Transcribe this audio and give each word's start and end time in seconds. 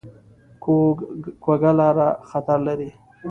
کوږه 1.43 1.71
لاره 1.79 2.07
خطر 2.29 2.59
لري 2.67 2.89